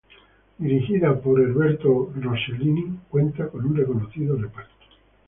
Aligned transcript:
Dirigida 0.57 1.21
por 1.21 1.39
Herbert 1.39 1.79
Ross, 1.83 2.09
cuenta 3.11 3.47
con 3.49 3.67
un 3.67 3.75
reconocido 3.75 4.35
reparto. 4.35 4.73